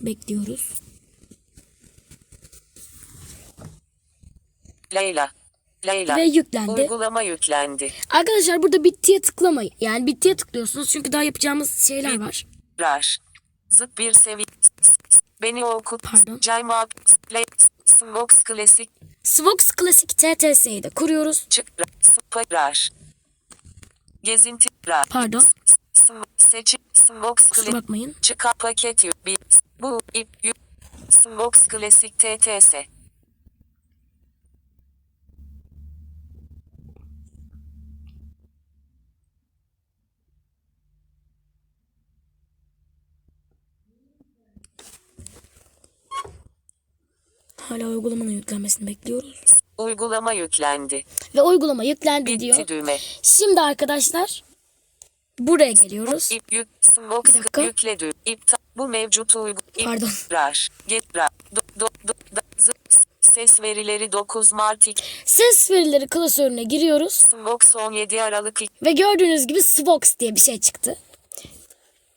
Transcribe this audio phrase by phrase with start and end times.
[0.00, 0.80] Bekliyoruz.
[4.94, 5.32] Leyla,
[5.86, 6.70] Leyla, Ve yüklendi.
[6.80, 9.72] uygulama yüklendi, Arkadaşlar burada bittiye tıklamayın.
[9.80, 12.46] Yani bittiye tıklıyorsunuz çünkü daha yapacağımız şeyler var.
[12.80, 13.18] rar.
[13.70, 14.44] Zıt bir sevi.
[15.42, 16.02] Beni okut.
[16.02, 16.38] Pardon.
[16.40, 16.86] Cayma.
[17.86, 18.90] Smox klasik.
[19.22, 21.46] Svox Classic TTS'yi de kuruyoruz.
[21.50, 21.66] Çık.
[22.52, 22.90] Rar.
[24.22, 24.68] Gezinti.
[24.88, 25.08] Rar.
[25.10, 25.44] Pardon.
[26.36, 26.80] Seçim.
[26.94, 27.72] Kusura klasik.
[27.72, 28.14] bakmayın.
[28.22, 29.04] Çıkar paket.
[29.80, 30.00] Bu.
[30.14, 30.28] ip.
[31.10, 32.74] Smox klasik TTS.
[47.72, 49.40] Hala uygulamanın yüklenmesini bekliyoruz.
[49.78, 51.04] Uygulama yüklendi.
[51.34, 52.58] Ve uygulama yüklendi diyor.
[52.58, 52.98] Bitti düğme.
[53.22, 54.44] Şimdi arkadaşlar
[55.38, 56.32] buraya geliyoruz.
[56.32, 56.68] İp yük.
[56.80, 57.62] Smox Bir dakika.
[57.62, 58.12] yükle düğme.
[58.26, 58.56] İptal.
[58.76, 59.60] Bu mevcut uygu.
[59.76, 60.08] ip- Pardon.
[60.32, 60.68] Rar.
[60.88, 61.04] Get.
[61.16, 61.28] Rar.
[61.56, 62.76] Do, do, do, da, zıt.
[63.20, 65.04] Ses verileri 9 Mart 2.
[65.24, 67.12] Ses verileri klasörüne giriyoruz.
[67.12, 68.72] Smox 17 Aralık 2.
[68.84, 70.98] Ve gördüğünüz gibi Svox diye bir şey çıktı.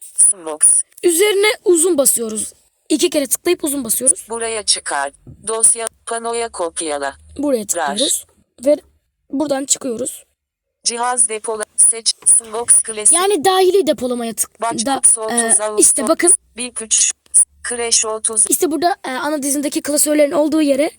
[0.00, 0.58] Smox.
[1.02, 2.52] Üzerine uzun basıyoruz.
[2.94, 4.26] İki kere tıklayıp uzun basıyoruz.
[4.30, 5.12] Buraya çıkar.
[5.46, 7.16] Dosya panoya kopyala.
[7.38, 8.26] Buraya tıklıyoruz.
[8.66, 8.76] Ve
[9.30, 10.24] buradan çıkıyoruz.
[10.84, 11.64] Cihaz depola.
[11.76, 12.14] Seç.
[12.26, 13.16] Smox klasik.
[13.16, 14.60] Yani dahili depolamaya tık.
[14.60, 17.16] Da, Başkut 30 e, işte bakın Bir küçük.
[17.68, 18.46] Crash 30.
[18.50, 20.90] işte burada e, ana dizindeki klasörlerin olduğu yere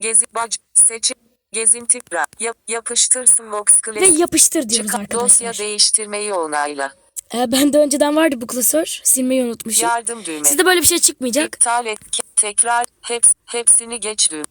[0.00, 0.56] Gezi bac.
[0.74, 1.12] Seç.
[1.52, 2.00] Gezinti.
[2.40, 4.18] Yap, yapıştır ve klasik.
[4.18, 4.92] yapıştır diyoruz.
[4.92, 5.58] Dosya arkadaşlar.
[5.58, 6.92] değiştirmeyi onayla.
[7.34, 9.00] E, bende önceden vardı bu klasör.
[9.04, 9.88] Silmeyi unutmuşum.
[9.88, 10.44] Yardım düğme.
[10.44, 11.46] Sizde böyle bir şey çıkmayacak.
[11.46, 11.98] İptal et.
[12.36, 12.86] Tekrar.
[13.02, 14.44] Heps, hepsini geç düğme.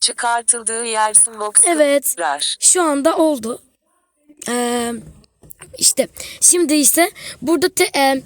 [0.00, 1.52] Çıkartıldığı yer Smox.
[1.66, 2.16] Evet.
[2.60, 3.62] Şu anda oldu.
[4.48, 4.92] Ee,
[5.78, 6.08] işte
[6.40, 7.10] şimdi ise
[7.42, 8.22] burada te, e,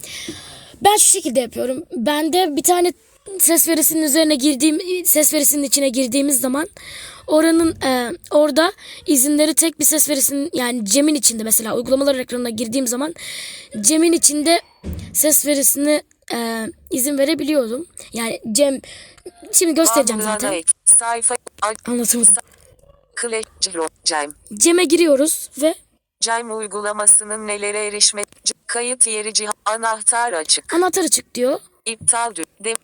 [0.83, 1.83] ben şu şekilde yapıyorum.
[1.97, 2.93] Bende bir tane
[3.39, 6.69] ses verisinin üzerine girdiğim ses verisinin içine girdiğimiz zaman
[7.27, 8.73] oranın e, orada
[9.07, 13.15] izinleri tek bir ses verisinin yani Cem'in içinde mesela uygulamalar ekranına girdiğim zaman
[13.81, 14.61] Cem'in içinde
[15.13, 16.03] ses verisini
[16.35, 17.87] e, izin verebiliyordum.
[18.13, 18.81] Yani Cem
[19.53, 20.49] şimdi göstereceğim zaten.
[21.87, 22.05] Anlatamadım.
[24.55, 25.75] Cem'e giriyoruz ve
[26.21, 28.25] Cem uygulamasının nelere erişme
[28.67, 31.61] kayıt yeri cihaz anahtar açık anahtar açık diyor.
[31.87, 32.75] iptal de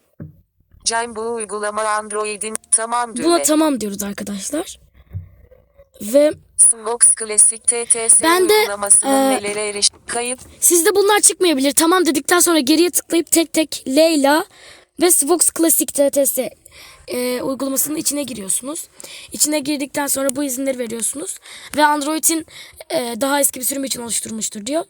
[0.84, 4.78] Cem bu uygulama Android'in tamam düğme Buna tamam diyoruz arkadaşlar.
[6.02, 11.72] Ve Smox Classic TTS Ben de, uygulamasının e, nelere eriş kayıt sizde bunlar çıkmayabilir.
[11.72, 14.44] Tamam dedikten sonra geriye tıklayıp tek tek Leyla
[15.00, 16.38] ve Svox Classic TTS
[17.08, 18.88] e, uygulamasının içine giriyorsunuz.
[19.32, 21.38] İçine girdikten sonra bu izinleri veriyorsunuz.
[21.76, 22.46] Ve Android'in
[22.90, 24.84] e, daha eski bir sürüm için oluşturmuştur diyor.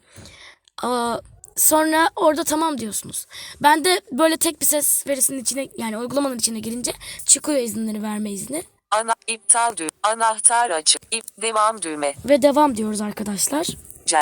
[0.83, 1.19] Aa,
[1.57, 3.27] sonra orada tamam diyorsunuz.
[3.63, 6.93] Ben de böyle tek bir ses verisinin içine yani uygulamanın içine girince
[7.27, 8.63] çıkıyor izinleri verme izni.
[8.91, 13.67] ana iptal dü anahtar açık ip devam düğme Ve devam diyoruz arkadaşlar.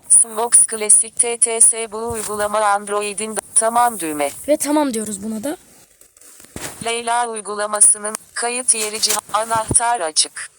[0.08, 5.56] Smox Classic TTS bu uygulama Android'in tamam düğme Ve tamam diyoruz buna da.
[6.84, 10.50] Leyla uygulamasının Kayıt yeri cih- anahtar açık.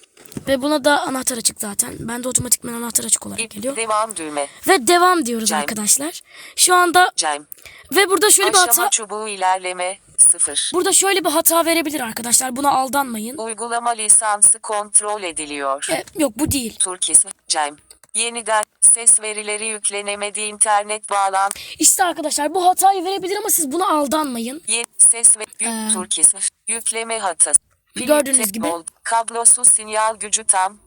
[0.47, 1.93] Ve buna da anahtar açık zaten.
[1.99, 3.75] Ben de otomatikman anahtar açık olarak geliyor.
[3.75, 4.47] devam düğme.
[4.67, 5.59] Ve devam diyoruz Cem.
[5.59, 6.21] arkadaşlar.
[6.55, 7.47] Şu anda Cem.
[7.95, 10.71] ve burada şöyle bir Aşama hata çubuğu ilerleme 0.
[10.73, 12.55] burada şöyle bir hata verebilir arkadaşlar.
[12.55, 13.37] Buna aldanmayın.
[13.37, 15.87] Uygulama lisansı kontrol ediliyor.
[15.91, 16.75] E, yok bu değil.
[16.79, 17.75] Türkisi Cem.
[18.15, 21.51] Yeniden ses verileri yüklenemedi internet bağlan.
[21.79, 24.61] İşte arkadaşlar bu hatayı verebilir ama siz buna aldanmayın.
[24.67, 26.37] Yeni ses ve Ee, Türkisi.
[26.67, 27.59] Yükleme hatası.
[27.95, 28.67] Gördüğünüz gibi.
[29.03, 30.77] Kablosuz sinyal gücü tam.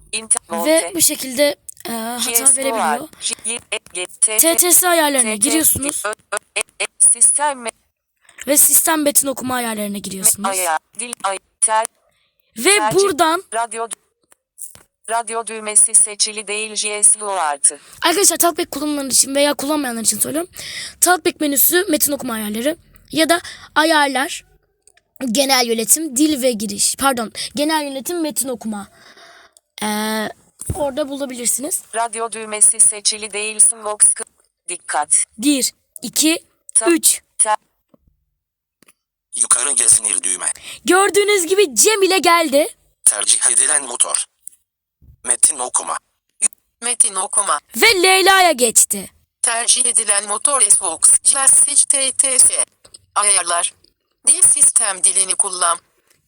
[0.51, 1.57] Ve bu şekilde
[1.89, 3.09] e, hata verebiliyor.
[4.39, 6.03] TTS ayarlarına giriyorsunuz
[7.13, 7.65] Sistem
[8.47, 10.59] ve sistem metin okuma ayarlarına giriyorsunuz.
[12.57, 13.89] Ve buradan radyo
[15.11, 17.79] radyo düğmesi seçili değil JSU artı.
[18.03, 20.51] arkadaşlar Talkback kullananlar için veya kullanmayanlar için söylüyorum.
[21.01, 22.77] Talkback menüsü metin okuma ayarları
[23.13, 23.41] ya da
[23.75, 24.45] ayarlar
[25.33, 28.89] genel yönetim dil ve giriş pardon genel yönetim metin okuma
[29.83, 30.29] Ee,
[30.75, 31.83] orada bulabilirsiniz.
[31.95, 33.99] Radyo düğmesi seçili değil Vox
[34.69, 35.25] dikkat.
[35.39, 35.73] 1,
[36.03, 36.45] 2,
[36.75, 37.23] Ta- 3.
[37.39, 37.57] Ter,
[39.37, 40.47] Yukarı gezinir düğme.
[40.85, 42.69] Gördüğünüz gibi Cem ile geldi.
[43.05, 44.25] Tercih edilen motor.
[45.25, 45.99] Metin okuma.
[46.83, 47.59] Metin okuma.
[47.77, 49.11] Ve Leyla'ya geçti.
[49.43, 50.61] Tercih edilen motor
[51.23, 52.51] Classic TTS.
[53.15, 53.75] Ayarlar.
[54.27, 55.79] Dil sistem dilini kullan.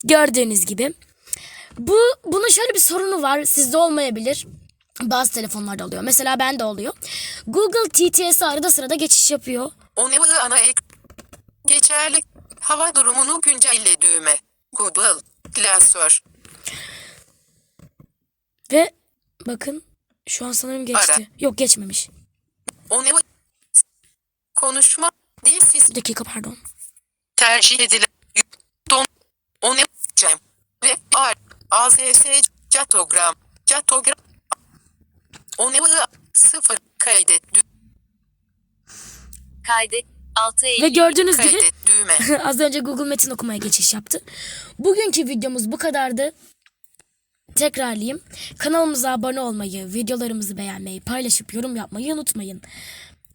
[0.04, 0.94] Gördüğünüz gibi.
[1.78, 3.44] Bu bunun şöyle bir sorunu var.
[3.44, 4.46] Sizde olmayabilir.
[5.02, 6.02] Bazı telefonlarda oluyor.
[6.02, 6.93] Mesela bende oluyor.
[7.46, 9.70] Google TTS arada sırada geçiş yapıyor.
[9.96, 10.82] Onu ana ek.
[11.66, 12.22] Geçerli.
[12.60, 14.37] Hava durumunu güncelle düğme.
[14.72, 15.20] Google.
[15.54, 16.22] Klasör.
[18.72, 18.90] Ve
[19.46, 19.82] bakın
[20.28, 21.12] şu an sanırım geçti.
[21.12, 21.22] Ara.
[21.40, 22.08] Yok geçmemiş.
[22.90, 23.04] Onu
[24.54, 25.10] konuşma.
[25.44, 25.94] Dil sistem.
[25.96, 26.58] Dakika pardon.
[27.37, 28.06] Tercih edilen.
[28.91, 29.06] Don.
[29.62, 29.81] Onu
[30.17, 30.38] Cem.
[30.85, 31.35] Ve R.
[31.71, 32.25] AZS.
[32.71, 33.35] Catogram.
[33.67, 34.17] Catogram.
[35.59, 35.73] Onu
[36.33, 37.43] sıfır kaydet.
[39.67, 40.05] kaydet
[40.37, 41.59] 6 Ve gördüğünüz gibi
[42.44, 44.21] az önce Google Metin okumaya geçiş yaptı.
[44.79, 46.32] Bugünkü videomuz bu kadardı.
[47.55, 48.21] Tekrarlayayım.
[48.59, 52.62] Kanalımıza abone olmayı, videolarımızı beğenmeyi, paylaşıp yorum yapmayı unutmayın.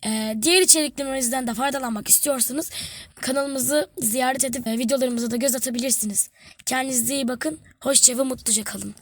[0.05, 2.71] Ee, diğer içeriklerimizden de faydalanmak istiyorsanız
[3.15, 6.29] kanalımızı ziyaret edip e, videolarımıza da göz atabilirsiniz.
[6.65, 7.59] Kendinize iyi bakın.
[7.79, 8.95] Hoşça ve mutluca kalın.